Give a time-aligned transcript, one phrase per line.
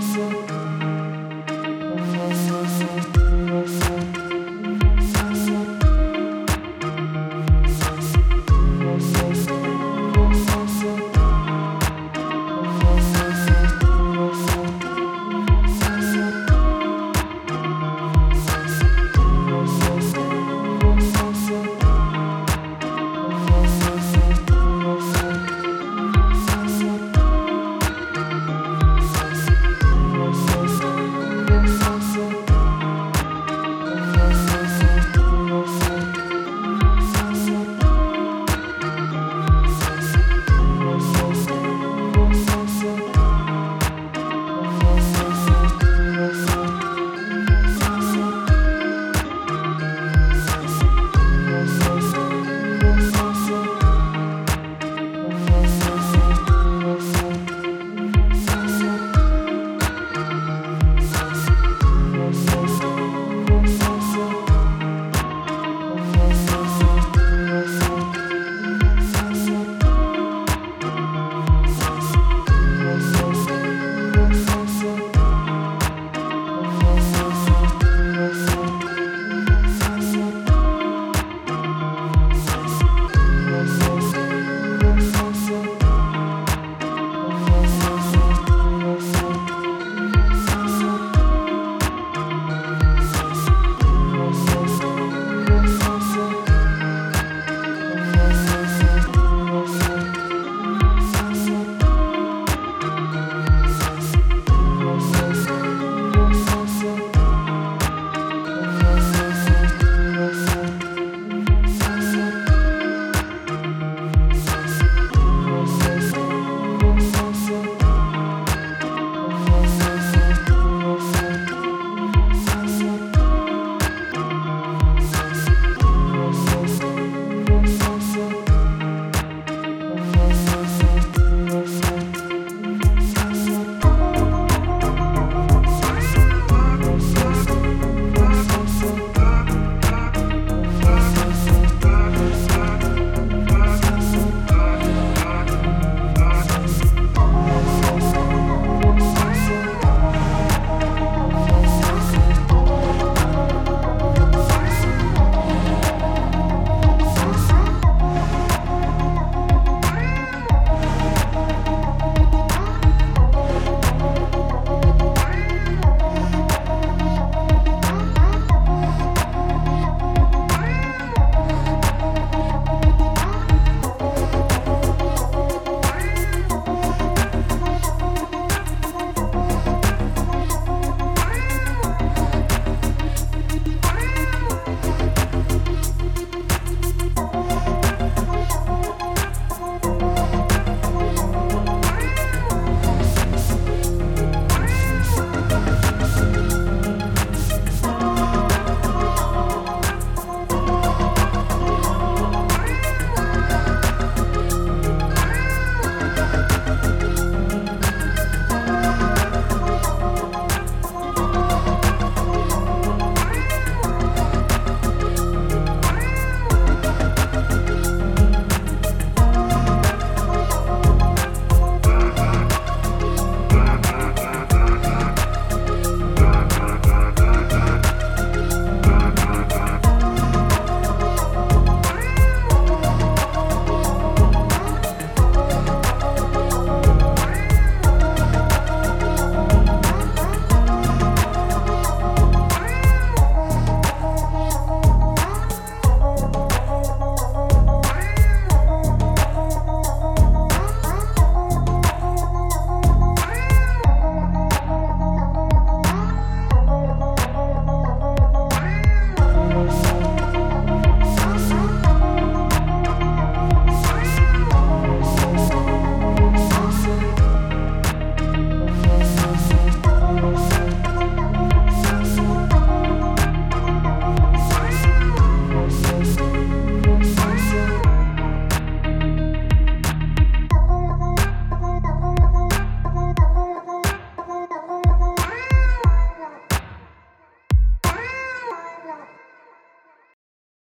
[0.00, 0.20] そ
[0.54, 0.57] う